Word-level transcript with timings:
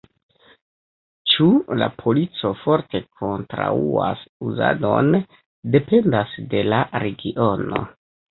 Ĉu 1.31 1.49
la 1.81 1.89
polico 1.97 2.49
forte 2.61 3.01
kontraŭas 3.19 4.23
uzadon, 4.47 5.13
dependas 5.75 6.33
de 6.55 6.67
la 6.73 6.81
regiono. 7.07 7.85